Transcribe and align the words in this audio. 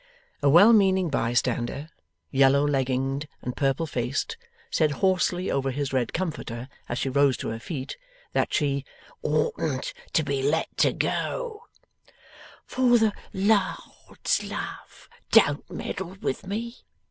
A 0.41 0.49
well 0.49 0.73
meaning 0.73 1.11
bystander, 1.11 1.87
yellow 2.31 2.65
legginged 2.67 3.27
and 3.43 3.55
purple 3.55 3.85
faced, 3.85 4.35
said 4.71 4.93
hoarsely 4.93 5.51
over 5.51 5.69
his 5.69 5.93
red 5.93 6.11
comforter, 6.11 6.69
as 6.89 6.97
she 6.97 7.07
rose 7.07 7.37
to 7.37 7.49
her 7.49 7.59
feet, 7.59 7.97
that 8.33 8.51
she 8.51 8.83
'oughtn't 9.21 9.93
to 10.13 10.23
be 10.23 10.41
let 10.41 10.75
to 10.77 10.91
go'. 10.91 11.61
'For 12.65 12.97
the 12.97 13.13
Lord's 13.31 14.41
love 14.43 15.07
don't 15.29 15.69
meddle 15.69 16.17
with 16.19 16.47
me! 16.47 16.77